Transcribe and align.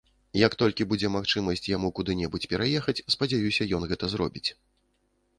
Як 0.47 0.53
толькі 0.61 0.85
будзе 0.93 1.09
магчымасць 1.15 1.67
яму 1.71 1.91
куды-небудзь 1.99 2.47
пераехаць, 2.53 2.95
спадзяюся, 3.15 3.67
ён 3.77 3.85
гэта 3.91 4.09
зробіць. 4.15 4.45